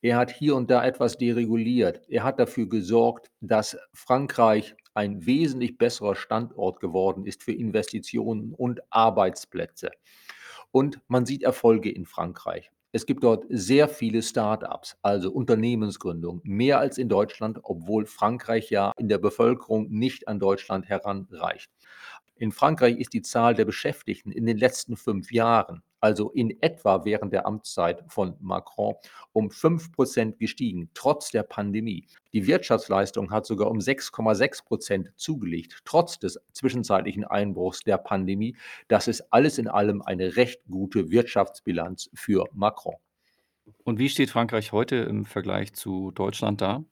Er 0.00 0.16
hat 0.16 0.32
hier 0.32 0.56
und 0.56 0.72
da 0.72 0.84
etwas 0.84 1.18
dereguliert. 1.18 2.00
Er 2.08 2.24
hat 2.24 2.40
dafür 2.40 2.68
gesorgt, 2.68 3.30
dass 3.40 3.78
Frankreich 3.92 4.74
ein 4.94 5.26
wesentlich 5.26 5.78
besserer 5.78 6.14
Standort 6.14 6.80
geworden 6.80 7.26
ist 7.26 7.42
für 7.42 7.52
Investitionen 7.52 8.54
und 8.54 8.80
Arbeitsplätze. 8.90 9.90
Und 10.70 11.00
man 11.08 11.26
sieht 11.26 11.42
Erfolge 11.42 11.90
in 11.90 12.06
Frankreich. 12.06 12.70
Es 12.94 13.06
gibt 13.06 13.24
dort 13.24 13.46
sehr 13.48 13.88
viele 13.88 14.22
Start-ups, 14.22 14.98
also 15.00 15.32
Unternehmensgründungen, 15.32 16.42
mehr 16.44 16.78
als 16.78 16.98
in 16.98 17.08
Deutschland, 17.08 17.58
obwohl 17.62 18.04
Frankreich 18.04 18.68
ja 18.68 18.92
in 18.98 19.08
der 19.08 19.16
Bevölkerung 19.16 19.88
nicht 19.88 20.28
an 20.28 20.38
Deutschland 20.38 20.88
heranreicht. 20.90 21.70
In 22.36 22.52
Frankreich 22.52 22.98
ist 22.98 23.14
die 23.14 23.22
Zahl 23.22 23.54
der 23.54 23.64
Beschäftigten 23.64 24.30
in 24.30 24.44
den 24.44 24.58
letzten 24.58 24.96
fünf 24.96 25.32
Jahren, 25.32 25.82
also 26.02 26.30
in 26.30 26.60
etwa 26.60 27.04
während 27.04 27.32
der 27.32 27.46
Amtszeit 27.46 28.04
von 28.08 28.36
Macron, 28.40 28.94
um 29.32 29.50
5 29.50 29.92
Prozent 29.92 30.38
gestiegen, 30.38 30.90
trotz 30.94 31.30
der 31.30 31.44
Pandemie. 31.44 32.06
Die 32.32 32.46
Wirtschaftsleistung 32.46 33.30
hat 33.30 33.46
sogar 33.46 33.70
um 33.70 33.78
6,6 33.78 34.64
Prozent 34.64 35.12
zugelegt, 35.16 35.80
trotz 35.84 36.18
des 36.18 36.38
zwischenzeitlichen 36.52 37.24
Einbruchs 37.24 37.80
der 37.80 37.98
Pandemie. 37.98 38.56
Das 38.88 39.06
ist 39.08 39.32
alles 39.32 39.58
in 39.58 39.68
allem 39.68 40.02
eine 40.02 40.36
recht 40.36 40.60
gute 40.68 41.10
Wirtschaftsbilanz 41.10 42.10
für 42.14 42.46
Macron. 42.52 42.96
Und 43.84 43.98
wie 44.00 44.08
steht 44.08 44.30
Frankreich 44.30 44.72
heute 44.72 44.96
im 44.96 45.24
Vergleich 45.24 45.72
zu 45.72 46.10
Deutschland 46.10 46.60
da? 46.60 46.84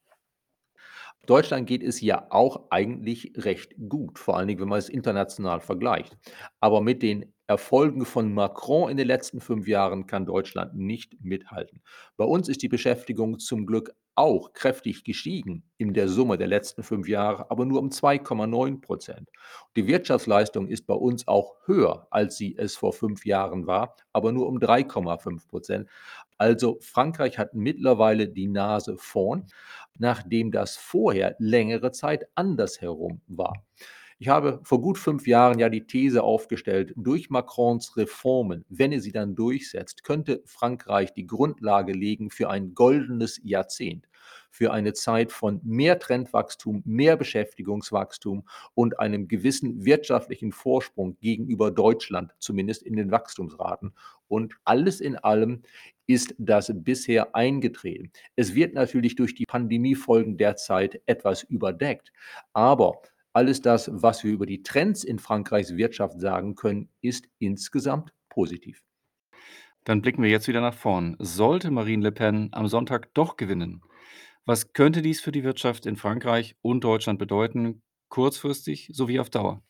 Deutschland 1.26 1.66
geht 1.66 1.82
es 1.82 2.00
ja 2.00 2.26
auch 2.30 2.70
eigentlich 2.70 3.32
recht 3.36 3.74
gut, 3.88 4.18
vor 4.18 4.36
allen 4.36 4.48
Dingen, 4.48 4.60
wenn 4.60 4.68
man 4.68 4.78
es 4.78 4.88
international 4.88 5.60
vergleicht. 5.60 6.16
Aber 6.60 6.80
mit 6.80 7.02
den 7.02 7.32
Erfolgen 7.50 8.04
von 8.04 8.32
Macron 8.32 8.92
in 8.92 8.96
den 8.96 9.08
letzten 9.08 9.40
5 9.40 9.66
Jahren 9.66 10.06
kann 10.06 10.24
Deutschland 10.24 10.76
nicht 10.76 11.16
mithalten. 11.20 11.82
Bei 12.16 12.24
uns 12.24 12.48
ist 12.48 12.62
die 12.62 12.68
Beschäftigung 12.68 13.40
zum 13.40 13.66
Glück 13.66 13.92
auch 14.14 14.52
kräftig 14.52 15.02
gestiegen 15.02 15.64
in 15.76 15.92
der 15.92 16.08
Summe 16.08 16.38
der 16.38 16.46
letzten 16.46 16.84
5 16.84 17.08
Jahre, 17.08 17.50
aber 17.50 17.64
nur 17.64 17.80
um 17.80 17.88
2,9 17.88 18.80
Prozent. 18.80 19.30
Die 19.74 19.88
Wirtschaftsleistung 19.88 20.68
ist 20.68 20.86
bei 20.86 20.94
uns 20.94 21.26
auch 21.26 21.56
höher, 21.64 22.06
als 22.12 22.36
sie 22.36 22.54
es 22.56 22.76
vor 22.76 22.92
5 22.92 23.26
Jahren 23.26 23.66
war, 23.66 23.96
aber 24.12 24.30
nur 24.30 24.46
um 24.46 24.58
3,5 24.58 25.48
Prozent. 25.48 25.88
Also 26.38 26.78
Frankreich 26.80 27.36
hat 27.36 27.54
mittlerweile 27.54 28.28
die 28.28 28.46
Nase 28.46 28.96
vorn, 28.96 29.48
nachdem 29.98 30.52
das 30.52 30.76
vorher 30.76 31.34
längere 31.40 31.90
Zeit 31.90 32.28
andersherum 32.36 33.22
war. 33.26 33.54
Ich 34.22 34.28
habe 34.28 34.60
vor 34.64 34.82
gut 34.82 34.98
fünf 34.98 35.26
Jahren 35.26 35.58
ja 35.58 35.70
die 35.70 35.86
These 35.86 36.22
aufgestellt, 36.22 36.92
durch 36.94 37.30
Macrons 37.30 37.96
Reformen, 37.96 38.66
wenn 38.68 38.92
er 38.92 39.00
sie 39.00 39.12
dann 39.12 39.34
durchsetzt, 39.34 40.04
könnte 40.04 40.42
Frankreich 40.44 41.14
die 41.14 41.26
Grundlage 41.26 41.94
legen 41.94 42.28
für 42.28 42.50
ein 42.50 42.74
goldenes 42.74 43.40
Jahrzehnt, 43.42 44.10
für 44.50 44.74
eine 44.74 44.92
Zeit 44.92 45.32
von 45.32 45.62
mehr 45.64 45.98
Trendwachstum, 45.98 46.82
mehr 46.84 47.16
Beschäftigungswachstum 47.16 48.44
und 48.74 49.00
einem 49.00 49.26
gewissen 49.26 49.86
wirtschaftlichen 49.86 50.52
Vorsprung 50.52 51.16
gegenüber 51.22 51.70
Deutschland, 51.70 52.34
zumindest 52.40 52.82
in 52.82 52.96
den 52.96 53.10
Wachstumsraten. 53.10 53.94
Und 54.28 54.52
alles 54.64 55.00
in 55.00 55.16
allem 55.16 55.62
ist 56.06 56.34
das 56.36 56.70
bisher 56.74 57.34
eingetreten. 57.34 58.12
Es 58.36 58.54
wird 58.54 58.74
natürlich 58.74 59.14
durch 59.14 59.34
die 59.34 59.46
Pandemiefolgen 59.46 60.36
derzeit 60.36 61.00
etwas 61.06 61.42
überdeckt, 61.42 62.12
aber 62.52 63.00
alles 63.32 63.62
das, 63.62 63.90
was 63.92 64.24
wir 64.24 64.32
über 64.32 64.46
die 64.46 64.62
Trends 64.62 65.04
in 65.04 65.18
Frankreichs 65.18 65.76
Wirtschaft 65.76 66.20
sagen 66.20 66.54
können, 66.54 66.88
ist 67.00 67.28
insgesamt 67.38 68.12
positiv. 68.28 68.82
Dann 69.84 70.02
blicken 70.02 70.22
wir 70.22 70.30
jetzt 70.30 70.48
wieder 70.48 70.60
nach 70.60 70.74
vorn. 70.74 71.16
Sollte 71.18 71.70
Marine 71.70 72.02
Le 72.04 72.12
Pen 72.12 72.48
am 72.52 72.68
Sonntag 72.68 73.12
doch 73.14 73.36
gewinnen, 73.36 73.82
was 74.46 74.72
könnte 74.72 75.02
dies 75.02 75.20
für 75.20 75.32
die 75.32 75.44
Wirtschaft 75.44 75.86
in 75.86 75.96
Frankreich 75.96 76.56
und 76.62 76.82
Deutschland 76.82 77.18
bedeuten, 77.18 77.82
kurzfristig 78.08 78.90
sowie 78.92 79.20
auf 79.20 79.30
Dauer? 79.30 79.62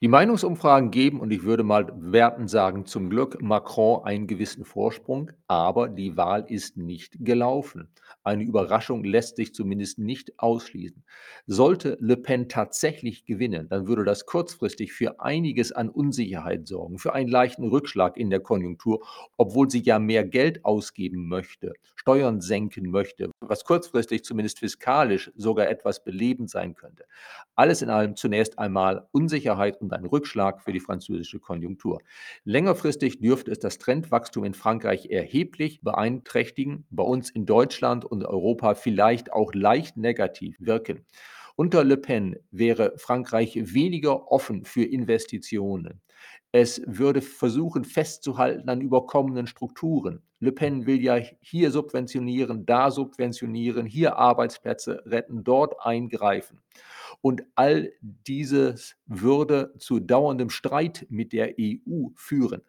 Die 0.00 0.08
Meinungsumfragen 0.08 0.90
geben, 0.90 1.20
und 1.20 1.30
ich 1.30 1.44
würde 1.44 1.62
mal 1.62 1.90
werten 1.96 2.46
sagen, 2.46 2.84
zum 2.84 3.08
Glück 3.08 3.40
Macron 3.40 4.04
einen 4.04 4.26
gewissen 4.26 4.64
Vorsprung, 4.64 5.30
aber 5.46 5.88
die 5.88 6.16
Wahl 6.16 6.44
ist 6.46 6.76
nicht 6.76 7.16
gelaufen. 7.20 7.88
Eine 8.22 8.44
Überraschung 8.44 9.02
lässt 9.02 9.36
sich 9.36 9.54
zumindest 9.54 9.98
nicht 9.98 10.38
ausschließen. 10.38 11.04
Sollte 11.46 11.96
Le 12.00 12.18
Pen 12.18 12.48
tatsächlich 12.48 13.24
gewinnen, 13.24 13.68
dann 13.70 13.86
würde 13.86 14.04
das 14.04 14.26
kurzfristig 14.26 14.92
für 14.92 15.20
einiges 15.20 15.72
an 15.72 15.88
Unsicherheit 15.88 16.66
sorgen, 16.66 16.98
für 16.98 17.14
einen 17.14 17.30
leichten 17.30 17.64
Rückschlag 17.64 18.18
in 18.18 18.28
der 18.28 18.40
Konjunktur, 18.40 19.06
obwohl 19.38 19.70
sie 19.70 19.82
ja 19.82 19.98
mehr 19.98 20.24
Geld 20.24 20.64
ausgeben 20.64 21.28
möchte, 21.28 21.72
Steuern 21.96 22.40
senken 22.42 22.90
möchte, 22.90 23.30
was 23.40 23.64
kurzfristig 23.64 24.22
zumindest 24.24 24.58
fiskalisch 24.58 25.32
sogar 25.34 25.68
etwas 25.68 26.04
belebend 26.04 26.50
sein 26.50 26.74
könnte. 26.74 27.04
Alles 27.54 27.80
in 27.80 27.88
allem 27.88 28.16
zunächst 28.16 28.58
einmal 28.58 29.08
Unsicherheit 29.12 29.53
und 29.80 29.92
ein 29.92 30.04
Rückschlag 30.04 30.62
für 30.62 30.72
die 30.72 30.80
französische 30.80 31.40
Konjunktur. 31.40 32.00
Längerfristig 32.44 33.20
dürfte 33.20 33.50
es 33.50 33.58
das 33.58 33.78
Trendwachstum 33.78 34.44
in 34.44 34.54
Frankreich 34.54 35.10
erheblich 35.10 35.80
beeinträchtigen, 35.82 36.86
bei 36.90 37.02
uns 37.02 37.30
in 37.30 37.46
Deutschland 37.46 38.04
und 38.04 38.24
Europa 38.24 38.74
vielleicht 38.74 39.32
auch 39.32 39.54
leicht 39.54 39.96
negativ 39.96 40.56
wirken. 40.58 41.04
Unter 41.56 41.84
Le 41.84 41.96
Pen 41.96 42.36
wäre 42.50 42.94
Frankreich 42.96 43.56
weniger 43.74 44.32
offen 44.32 44.64
für 44.64 44.82
Investitionen. 44.82 46.00
Es 46.50 46.82
würde 46.86 47.20
versuchen 47.20 47.84
festzuhalten 47.84 48.68
an 48.68 48.80
überkommenen 48.80 49.46
Strukturen. 49.46 50.22
Le 50.44 50.52
Pen 50.52 50.84
will 50.84 51.02
ja 51.02 51.16
hier 51.40 51.70
subventionieren, 51.70 52.66
da 52.66 52.90
subventionieren, 52.90 53.86
hier 53.86 54.18
Arbeitsplätze 54.18 55.02
retten, 55.06 55.42
dort 55.42 55.74
eingreifen. 55.80 56.60
Und 57.22 57.44
all 57.54 57.92
dieses 58.02 58.96
würde 59.06 59.72
zu 59.78 60.00
dauerndem 60.00 60.50
Streit 60.50 61.06
mit 61.08 61.32
der 61.32 61.54
EU 61.58 62.08
führen. 62.14 62.60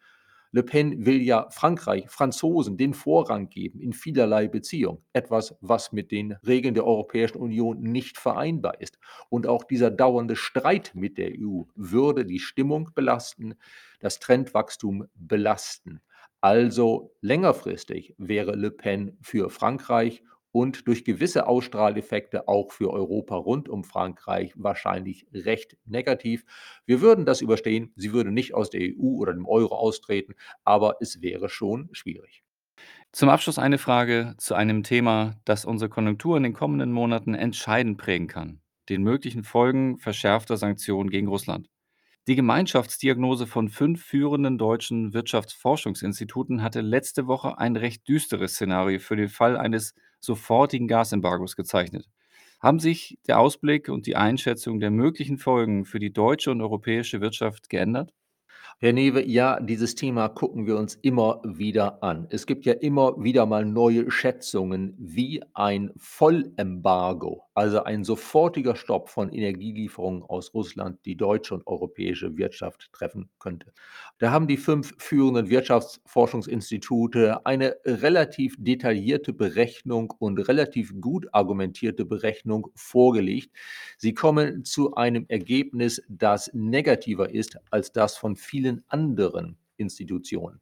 Le 0.53 0.63
Pen 0.63 1.05
will 1.05 1.22
ja 1.22 1.50
Frankreich, 1.50 2.10
Franzosen 2.10 2.77
den 2.77 2.94
Vorrang 2.94 3.50
geben 3.50 3.82
in 3.82 3.91
vielerlei 3.91 4.48
Beziehungen. 4.48 5.03
Etwas, 5.12 5.58
was 5.60 5.91
mit 5.91 6.12
den 6.12 6.38
Regeln 6.48 6.75
der 6.75 6.86
Europäischen 6.86 7.39
Union 7.39 7.82
nicht 7.82 8.17
vereinbar 8.17 8.79
ist. 8.79 8.98
Und 9.27 9.48
auch 9.48 9.65
dieser 9.65 9.91
dauernde 9.91 10.38
Streit 10.38 10.94
mit 10.96 11.17
der 11.17 11.32
EU 11.38 11.63
würde 11.75 12.24
die 12.24 12.39
Stimmung 12.39 12.91
belasten, 12.96 13.55
das 14.00 14.22
Trendwachstum 14.22 15.10
belasten. 15.13 16.00
Also 16.45 17.11
längerfristig 17.21 18.13
wäre 18.19 18.55
Le 18.55 18.69
Pen 18.69 19.17
für 19.19 19.49
Frankreich 19.49 20.21
und 20.51 20.87
durch 20.87 21.03
gewisse 21.03 21.47
Ausstrahleffekte 21.47 22.47
auch 22.47 22.71
für 22.71 22.91
Europa 22.91 23.35
rund 23.35 23.67
um 23.67 23.83
Frankreich 23.83 24.53
wahrscheinlich 24.55 25.25
recht 25.33 25.75
negativ. 25.85 26.45
Wir 26.85 27.01
würden 27.01 27.25
das 27.25 27.41
überstehen. 27.41 27.93
Sie 27.95 28.13
würde 28.13 28.29
nicht 28.29 28.53
aus 28.53 28.69
der 28.69 28.81
EU 28.81 29.17
oder 29.17 29.33
dem 29.33 29.47
Euro 29.47 29.73
austreten, 29.73 30.35
aber 30.63 30.97
es 30.99 31.23
wäre 31.23 31.49
schon 31.49 31.89
schwierig. 31.93 32.43
Zum 33.11 33.29
Abschluss 33.29 33.57
eine 33.57 33.79
Frage 33.79 34.35
zu 34.37 34.53
einem 34.53 34.83
Thema, 34.83 35.41
das 35.45 35.65
unsere 35.65 35.89
Konjunktur 35.89 36.37
in 36.37 36.43
den 36.43 36.53
kommenden 36.53 36.91
Monaten 36.91 37.33
entscheidend 37.33 37.97
prägen 37.97 38.27
kann: 38.27 38.61
den 38.87 39.01
möglichen 39.01 39.43
Folgen 39.43 39.97
verschärfter 39.97 40.57
Sanktionen 40.57 41.09
gegen 41.09 41.27
Russland. 41.27 41.71
Die 42.27 42.36
Gemeinschaftsdiagnose 42.36 43.46
von 43.46 43.70
fünf 43.70 44.03
führenden 44.03 44.58
deutschen 44.58 45.13
Wirtschaftsforschungsinstituten 45.13 46.63
hatte 46.63 46.82
letzte 46.82 47.27
Woche 47.27 47.60
ein 47.60 47.75
recht 47.75 48.08
düsteres 48.08 48.53
Szenario 48.53 49.00
für 49.00 49.15
den 49.15 49.29
Fall 49.29 49.55
eines 49.58 49.94
sofortigen 50.20 50.88
Gasembargos 50.88 51.55
gezeichnet. 51.55 52.10
Haben 52.60 52.79
sich 52.79 53.20
der 53.27 53.39
Ausblick 53.39 53.89
und 53.89 54.08
die 54.08 54.15
Einschätzung 54.15 54.79
der 54.79 54.89
möglichen 54.89 55.38
Folgen 55.38 55.86
für 55.86 56.00
die 56.00 56.12
deutsche 56.12 56.50
und 56.50 56.62
europäische 56.62 57.22
Wirtschaft 57.22 57.70
geändert? 57.70 58.12
Herr 58.79 58.91
Newe, 58.91 59.24
ja, 59.24 59.60
dieses 59.60 59.94
Thema 59.94 60.27
gucken 60.27 60.65
wir 60.65 60.77
uns 60.77 60.96
immer 60.96 61.41
wieder 61.46 62.01
an. 62.03 62.27
Es 62.32 62.48
gibt 62.48 62.65
ja 62.65 62.74
immer 62.74 63.24
wieder 63.24 63.46
mal 63.46 63.65
neue 63.65 64.10
Schätzungen, 64.10 64.96
wie 64.98 65.44
ein 65.53 65.91
Vollembargo, 65.96 67.44
also 67.55 67.83
ein 67.83 68.03
sofortiger 68.03 68.75
Stopp 68.75 69.09
von 69.09 69.31
Energielieferungen 69.31 70.24
aus 70.24 70.53
Russland, 70.53 71.00
die 71.05 71.15
deutsche 71.15 71.53
und 71.53 71.65
europäische 71.65 72.38
Wirtschaft 72.38 72.89
treffen 72.91 73.29
könnte. 73.39 73.71
Da 74.17 74.31
haben 74.31 74.47
die 74.47 74.57
fünf 74.57 74.93
führenden 74.97 75.50
Wirtschaftsforschungsinstitute 75.50 77.45
eine 77.45 77.77
relativ 77.85 78.55
detaillierte 78.59 79.31
Berechnung 79.31 80.13
und 80.19 80.38
relativ 80.50 80.93
gut 81.00 81.27
argumentierte 81.31 82.03
Berechnung 82.05 82.67
vorgelegt. 82.75 83.51
Sie 83.97 84.13
kommen 84.13 84.65
zu 84.65 84.95
einem 84.95 85.25
Ergebnis, 85.29 86.03
das 86.09 86.51
negativer 86.53 87.33
ist 87.33 87.57
als 87.71 87.93
das 87.93 88.17
von 88.17 88.35
vielen 88.35 88.83
anderen 88.89 89.57
Institutionen. 89.77 90.59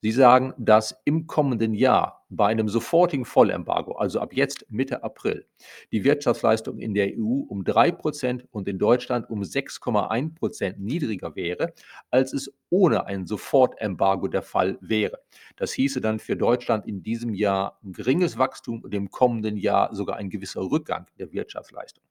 Sie 0.00 0.12
sagen, 0.12 0.54
dass 0.58 0.94
im 1.04 1.26
kommenden 1.26 1.74
Jahr 1.74 2.24
bei 2.28 2.46
einem 2.46 2.68
sofortigen 2.68 3.24
Vollembargo, 3.24 3.96
also 3.96 4.20
ab 4.20 4.32
jetzt 4.32 4.64
Mitte 4.70 5.02
April, 5.02 5.44
die 5.90 6.04
Wirtschaftsleistung 6.04 6.78
in 6.78 6.94
der 6.94 7.08
EU 7.16 7.42
um 7.48 7.64
3% 7.64 8.44
und 8.52 8.68
in 8.68 8.78
Deutschland 8.78 9.28
um 9.28 9.42
6,1% 9.42 10.76
niedriger 10.78 11.34
wäre, 11.34 11.72
als 12.10 12.32
es 12.32 12.52
ohne 12.70 13.06
ein 13.06 13.26
Sofortembargo 13.26 14.28
der 14.28 14.42
Fall 14.42 14.78
wäre. 14.80 15.18
Das 15.56 15.72
hieße 15.72 16.00
dann 16.00 16.20
für 16.20 16.36
Deutschland 16.36 16.86
in 16.86 17.02
diesem 17.02 17.34
Jahr 17.34 17.80
ein 17.82 17.92
geringes 17.92 18.38
Wachstum 18.38 18.82
und 18.82 18.94
im 18.94 19.10
kommenden 19.10 19.56
Jahr 19.56 19.92
sogar 19.96 20.16
ein 20.16 20.30
gewisser 20.30 20.60
Rückgang 20.60 21.06
der 21.18 21.32
Wirtschaftsleistung. 21.32 22.04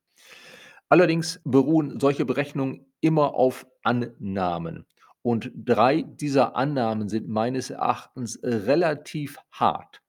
Allerdings 0.90 1.40
beruhen 1.46 2.00
solche 2.00 2.26
Berechnungen 2.26 2.86
immer 3.00 3.34
auf 3.34 3.66
Annahmen. 3.84 4.86
Und 5.28 5.52
drei 5.58 6.04
dieser 6.04 6.56
Annahmen 6.56 7.10
sind 7.10 7.28
meines 7.28 7.70
Erachtens 7.70 8.40
relativ 8.44 9.36
hart. 9.52 10.02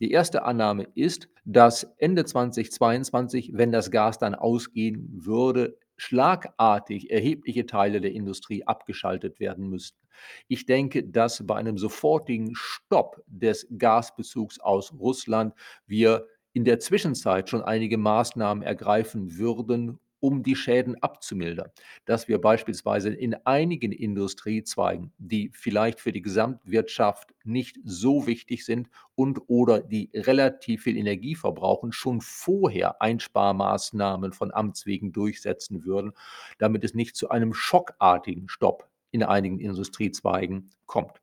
Die 0.00 0.10
erste 0.10 0.42
Annahme 0.42 0.88
ist, 0.96 1.28
dass 1.44 1.84
Ende 1.98 2.24
2022, 2.24 3.52
wenn 3.54 3.70
das 3.70 3.92
Gas 3.92 4.18
dann 4.18 4.34
ausgehen 4.34 5.08
würde, 5.24 5.78
schlagartig 5.96 7.12
erhebliche 7.12 7.66
Teile 7.66 8.00
der 8.00 8.10
Industrie 8.10 8.66
abgeschaltet 8.66 9.38
werden 9.38 9.68
müssten. 9.68 10.00
Ich 10.48 10.66
denke, 10.66 11.04
dass 11.04 11.46
bei 11.46 11.54
einem 11.54 11.78
sofortigen 11.78 12.56
Stopp 12.56 13.22
des 13.28 13.68
Gasbezugs 13.78 14.58
aus 14.58 14.92
Russland 14.94 15.54
wir 15.86 16.26
in 16.54 16.64
der 16.64 16.80
Zwischenzeit 16.80 17.48
schon 17.48 17.62
einige 17.62 17.98
Maßnahmen 17.98 18.64
ergreifen 18.64 19.38
würden, 19.38 20.00
um 20.26 20.42
die 20.42 20.56
Schäden 20.56 21.00
abzumildern. 21.04 21.70
Dass 22.04 22.26
wir 22.26 22.40
beispielsweise 22.40 23.10
in 23.10 23.36
einigen 23.46 23.92
Industriezweigen, 23.92 25.12
die 25.18 25.52
vielleicht 25.54 26.00
für 26.00 26.10
die 26.10 26.20
Gesamtwirtschaft 26.20 27.32
nicht 27.44 27.78
so 27.84 28.26
wichtig 28.26 28.64
sind 28.64 28.88
und 29.14 29.38
oder 29.46 29.78
die 29.78 30.10
relativ 30.12 30.82
viel 30.82 30.96
Energie 30.96 31.36
verbrauchen, 31.36 31.92
schon 31.92 32.20
vorher 32.20 33.00
Einsparmaßnahmen 33.00 34.32
von 34.32 34.52
Amts 34.52 34.84
wegen 34.84 35.12
durchsetzen 35.12 35.84
würden, 35.84 36.10
damit 36.58 36.82
es 36.82 36.92
nicht 36.92 37.14
zu 37.14 37.28
einem 37.28 37.54
schockartigen 37.54 38.48
Stopp 38.48 38.88
in 39.12 39.22
einigen 39.22 39.60
Industriezweigen 39.60 40.70
kommt. 40.86 41.20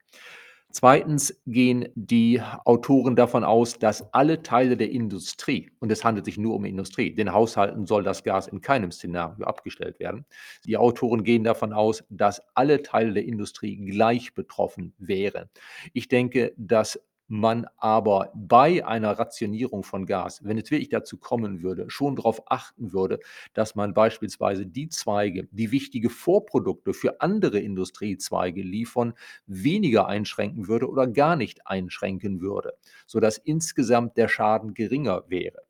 Zweitens 0.75 1.39
gehen 1.45 1.87
die 1.93 2.41
Autoren 2.65 3.15
davon 3.15 3.43
aus, 3.43 3.77
dass 3.77 4.11
alle 4.11 4.41
Teile 4.41 4.75
der 4.75 4.89
Industrie, 4.89 5.71
und 5.79 5.91
es 5.91 6.03
handelt 6.03 6.25
sich 6.25 6.39
nur 6.39 6.55
um 6.55 6.65
Industrie, 6.65 7.13
den 7.13 7.31
Haushalten 7.31 7.85
soll 7.85 8.01
das 8.03 8.23
Gas 8.23 8.47
in 8.47 8.59
keinem 8.59 8.91
Szenario 8.91 9.45
abgestellt 9.45 9.99
werden. 9.99 10.25
Die 10.65 10.75
Autoren 10.75 11.23
gehen 11.23 11.43
davon 11.43 11.73
aus, 11.73 12.03
dass 12.09 12.41
alle 12.55 12.81
Teile 12.81 13.13
der 13.13 13.25
Industrie 13.25 13.77
gleich 13.85 14.33
betroffen 14.33 14.95
wären. 14.97 15.47
Ich 15.93 16.07
denke, 16.07 16.53
dass 16.57 16.99
man 17.33 17.65
aber 17.77 18.31
bei 18.35 18.85
einer 18.85 19.17
Rationierung 19.17 19.83
von 19.83 20.05
Gas, 20.05 20.41
wenn 20.43 20.59
es 20.59 20.69
wirklich 20.69 20.89
dazu 20.89 21.17
kommen 21.17 21.63
würde, 21.63 21.89
schon 21.89 22.15
darauf 22.15 22.43
achten 22.51 22.93
würde, 22.93 23.19
dass 23.55 23.73
man 23.73 23.95
beispielsweise 23.95 24.67
die 24.67 24.87
Zweige, 24.87 25.47
die 25.51 25.71
wichtige 25.71 26.11
Vorprodukte 26.11 26.93
für 26.93 27.21
andere 27.21 27.59
Industriezweige 27.59 28.61
liefern, 28.61 29.15
weniger 29.47 30.05
einschränken 30.05 30.67
würde 30.67 30.87
oder 30.87 31.07
gar 31.07 31.35
nicht 31.35 31.65
einschränken 31.65 32.39
würde, 32.39 32.73
sodass 33.07 33.39
insgesamt 33.39 34.15
der 34.15 34.27
Schaden 34.27 34.75
geringer 34.75 35.23
wäre. 35.27 35.63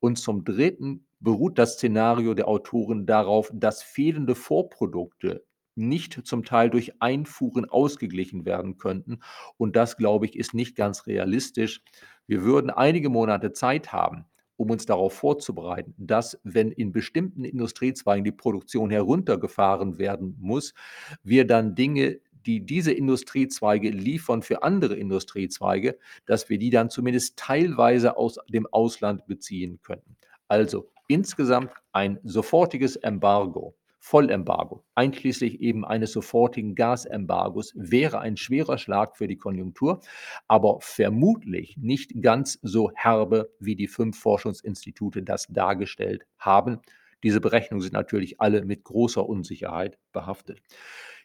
Und 0.00 0.16
zum 0.16 0.44
Dritten 0.44 1.04
beruht 1.20 1.58
das 1.58 1.74
Szenario 1.74 2.32
der 2.32 2.48
Autoren 2.48 3.04
darauf, 3.04 3.50
dass 3.52 3.82
fehlende 3.82 4.34
Vorprodukte 4.34 5.44
nicht 5.74 6.26
zum 6.26 6.44
Teil 6.44 6.70
durch 6.70 7.00
Einfuhren 7.00 7.68
ausgeglichen 7.68 8.44
werden 8.44 8.78
könnten. 8.78 9.20
Und 9.56 9.76
das, 9.76 9.96
glaube 9.96 10.26
ich, 10.26 10.36
ist 10.36 10.54
nicht 10.54 10.76
ganz 10.76 11.06
realistisch. 11.06 11.80
Wir 12.26 12.42
würden 12.42 12.70
einige 12.70 13.08
Monate 13.08 13.52
Zeit 13.52 13.92
haben, 13.92 14.26
um 14.56 14.70
uns 14.70 14.86
darauf 14.86 15.14
vorzubereiten, 15.14 15.94
dass, 15.96 16.40
wenn 16.44 16.70
in 16.72 16.92
bestimmten 16.92 17.44
Industriezweigen 17.44 18.24
die 18.24 18.32
Produktion 18.32 18.90
heruntergefahren 18.90 19.98
werden 19.98 20.36
muss, 20.38 20.74
wir 21.22 21.46
dann 21.46 21.74
Dinge, 21.74 22.20
die 22.46 22.64
diese 22.64 22.92
Industriezweige 22.92 23.90
liefern 23.90 24.42
für 24.42 24.62
andere 24.62 24.96
Industriezweige, 24.96 25.98
dass 26.26 26.48
wir 26.48 26.58
die 26.58 26.70
dann 26.70 26.90
zumindest 26.90 27.36
teilweise 27.36 28.16
aus 28.16 28.38
dem 28.48 28.66
Ausland 28.66 29.26
beziehen 29.26 29.80
könnten. 29.82 30.16
Also 30.48 30.90
insgesamt 31.08 31.72
ein 31.92 32.18
sofortiges 32.24 32.96
Embargo 32.96 33.74
Vollembargo, 34.04 34.84
einschließlich 34.96 35.60
eben 35.60 35.84
eines 35.84 36.10
sofortigen 36.12 36.74
Gasembargos, 36.74 37.72
wäre 37.76 38.18
ein 38.18 38.36
schwerer 38.36 38.76
Schlag 38.76 39.16
für 39.16 39.28
die 39.28 39.36
Konjunktur, 39.38 40.00
aber 40.48 40.78
vermutlich 40.80 41.76
nicht 41.76 42.20
ganz 42.20 42.58
so 42.62 42.90
herbe, 42.96 43.50
wie 43.60 43.76
die 43.76 43.86
fünf 43.86 44.18
Forschungsinstitute 44.18 45.22
das 45.22 45.46
dargestellt 45.48 46.26
haben. 46.36 46.80
Diese 47.22 47.40
Berechnungen 47.40 47.80
sind 47.82 47.92
natürlich 47.92 48.40
alle 48.40 48.64
mit 48.64 48.82
großer 48.82 49.24
Unsicherheit 49.24 49.98
behaftet. 50.10 50.58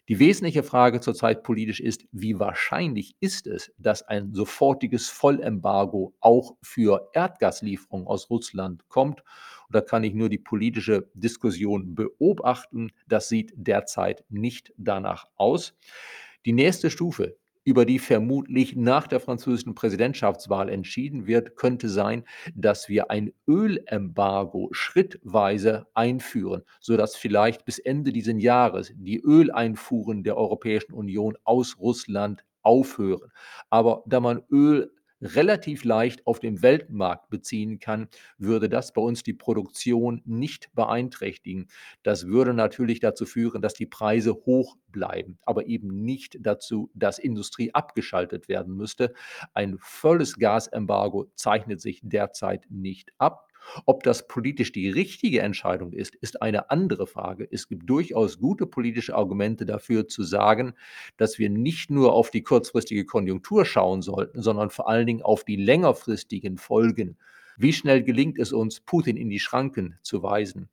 Die 0.08 0.20
wesentliche 0.20 0.62
Frage 0.64 1.02
zurzeit 1.02 1.42
politisch 1.44 1.80
ist, 1.80 2.06
wie 2.12 2.40
wahrscheinlich 2.40 3.16
ist 3.20 3.48
es, 3.48 3.74
dass 3.80 4.04
ein 4.04 4.34
sofortiges 4.34 5.10
Vollembargo 5.10 6.14
auch 6.20 6.56
für 6.62 7.10
Erdgaslieferungen 7.14 8.08
aus 8.08 8.30
Russland 8.30 8.88
kommt? 8.88 9.24
Und 9.68 9.76
da 9.76 9.82
kann 9.82 10.04
ich 10.04 10.14
nur 10.14 10.30
die 10.30 10.38
politische 10.38 11.10
Diskussion 11.14 11.96
beobachten. 11.96 12.92
Das 13.08 13.30
sieht 13.30 13.54
derzeit 13.56 14.24
nicht 14.30 14.74
danach 14.78 15.26
aus. 15.36 15.76
Die 16.46 16.54
nächste 16.54 16.90
Stufe 16.90 17.38
über 17.68 17.86
die 17.86 18.00
vermutlich 18.00 18.78
nach 18.78 19.08
der 19.08 19.20
französischen 19.20 19.76
Präsidentschaftswahl 19.76 20.70
entschieden 20.70 21.28
wird, 21.28 21.58
könnte 21.58 21.90
sein, 21.90 22.24
dass 22.56 22.88
wir 22.88 23.12
ein 23.12 23.34
Ölembargo 23.46 24.70
schrittweise 24.72 25.86
einführen, 25.94 26.62
sodass 26.80 27.18
vielleicht 27.18 27.66
bis 27.66 27.78
Ende 27.78 28.14
dieses 28.14 28.42
Jahres 28.42 28.94
die 28.96 29.20
Öleinfuhren 29.20 30.24
der 30.24 30.38
Europäischen 30.38 30.94
Union 30.94 31.38
aus 31.44 31.78
Russland 31.78 32.46
aufhören. 32.62 33.32
Aber 33.70 34.02
da 34.06 34.22
man 34.22 34.44
Öl 34.50 34.90
relativ 35.22 35.84
leicht 35.84 36.26
auf 36.28 36.40
dem 36.40 36.62
Weltmarkt 36.62 37.30
beziehen 37.30 37.80
kann, 37.80 38.08
würde 38.38 38.70
das 38.70 38.94
bei 38.94 39.02
uns 39.02 39.24
die 39.24 39.34
Produktion 39.34 40.22
nicht 40.26 40.74
beeinträchtigen. 40.76 41.68
Das 42.04 42.28
würde 42.28 42.54
natürlich 42.54 43.00
dazu 43.00 43.26
führen, 43.26 43.62
dass 43.62 43.74
die 43.74 43.86
Preise 43.86 44.34
hoch 44.34 44.78
bleiben, 44.92 45.38
aber 45.44 45.68
eben 45.68 46.04
nicht 46.04 46.38
dazu, 46.42 46.90
dass 46.94 47.20
Industrie 47.20 47.74
abgeschaltet 47.74 48.48
werden 48.48 48.76
müsste. 48.76 49.14
Ein 49.54 49.78
volles 49.80 50.38
Gasembargo 50.38 51.32
zeichnet 51.36 51.82
sich 51.82 52.00
derzeit 52.04 52.66
nicht 52.70 53.12
ab. 53.18 53.47
Ob 53.86 54.04
das 54.04 54.28
politisch 54.28 54.72
die 54.72 54.90
richtige 54.90 55.42
Entscheidung 55.42 55.94
ist, 55.94 56.16
ist 56.16 56.42
eine 56.42 56.70
andere 56.70 57.08
Frage. 57.08 57.48
Es 57.52 57.68
gibt 57.68 57.90
durchaus 57.90 58.40
gute 58.40 58.66
politische 58.66 59.16
Argumente 59.16 59.66
dafür 59.66 60.08
zu 60.08 60.24
sagen, 60.24 60.74
dass 61.18 61.40
wir 61.40 61.50
nicht 61.50 61.90
nur 61.90 62.14
auf 62.14 62.32
die 62.32 62.44
kurzfristige 62.44 63.06
Konjunktur 63.06 63.66
schauen 63.66 64.02
sollten, 64.02 64.42
sondern 64.42 64.70
vor 64.70 64.90
allen 64.90 65.08
Dingen 65.08 65.22
auf 65.22 65.44
die 65.44 65.58
längerfristigen 65.58 66.58
Folgen. 66.58 67.18
Wie 67.58 67.74
schnell 67.74 68.04
gelingt 68.04 68.40
es 68.40 68.54
uns, 68.54 68.80
Putin 68.80 69.18
in 69.18 69.30
die 69.30 69.40
Schranken 69.40 69.98
zu 70.02 70.22
weisen? 70.24 70.70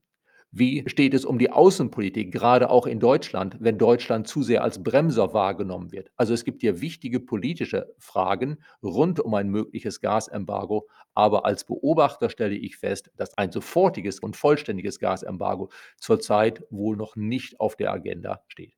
Wie 0.56 0.84
steht 0.86 1.14
es 1.14 1.24
um 1.24 1.40
die 1.40 1.50
Außenpolitik, 1.50 2.30
gerade 2.30 2.70
auch 2.70 2.86
in 2.86 3.00
Deutschland, 3.00 3.56
wenn 3.58 3.76
Deutschland 3.76 4.28
zu 4.28 4.44
sehr 4.44 4.62
als 4.62 4.84
Bremser 4.84 5.34
wahrgenommen 5.34 5.90
wird? 5.90 6.12
Also 6.14 6.32
es 6.32 6.44
gibt 6.44 6.60
hier 6.60 6.80
wichtige 6.80 7.18
politische 7.18 7.92
Fragen 7.98 8.58
rund 8.80 9.18
um 9.18 9.34
ein 9.34 9.48
mögliches 9.48 10.00
Gasembargo, 10.00 10.86
aber 11.12 11.44
als 11.44 11.64
Beobachter 11.64 12.30
stelle 12.30 12.54
ich 12.54 12.76
fest, 12.76 13.10
dass 13.16 13.36
ein 13.36 13.50
sofortiges 13.50 14.20
und 14.20 14.36
vollständiges 14.36 15.00
Gasembargo 15.00 15.72
zurzeit 15.96 16.62
wohl 16.70 16.96
noch 16.96 17.16
nicht 17.16 17.58
auf 17.58 17.74
der 17.74 17.92
Agenda 17.92 18.44
steht. 18.46 18.76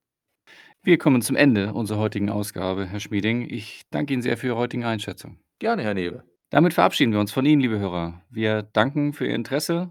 Wir 0.82 0.96
kommen 0.96 1.20
zum 1.20 1.36
Ende 1.36 1.74
unserer 1.74 1.98
heutigen 1.98 2.30
Ausgabe, 2.30 2.86
Herr 2.86 3.00
Schmieding. 3.00 3.50
Ich 3.50 3.82
danke 3.90 4.14
Ihnen 4.14 4.22
sehr 4.22 4.38
für 4.38 4.46
Ihre 4.46 4.56
heutige 4.56 4.86
Einschätzung. 4.86 5.40
Gerne, 5.58 5.82
Herr 5.82 5.92
Newe. 5.92 6.24
Damit 6.48 6.72
verabschieden 6.72 7.12
wir 7.12 7.20
uns 7.20 7.32
von 7.32 7.44
Ihnen, 7.44 7.60
liebe 7.60 7.78
Hörer. 7.78 8.22
Wir 8.30 8.62
danken 8.62 9.12
für 9.12 9.26
Ihr 9.26 9.34
Interesse, 9.34 9.90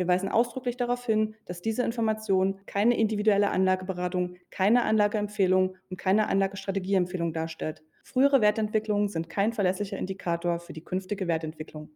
Wir 0.00 0.08
weisen 0.08 0.30
ausdrücklich 0.30 0.78
darauf 0.78 1.04
hin, 1.04 1.34
dass 1.44 1.60
diese 1.60 1.82
Information 1.82 2.58
keine 2.64 2.96
individuelle 2.96 3.50
Anlageberatung, 3.50 4.36
keine 4.50 4.84
Anlageempfehlung 4.84 5.76
und 5.90 5.98
keine 5.98 6.26
Anlagestrategieempfehlung 6.28 7.34
darstellt. 7.34 7.82
Frühere 8.02 8.40
Wertentwicklungen 8.40 9.08
sind 9.08 9.28
kein 9.28 9.52
verlässlicher 9.52 9.98
Indikator 9.98 10.58
für 10.58 10.72
die 10.72 10.84
künftige 10.84 11.28
Wertentwicklung. 11.28 11.90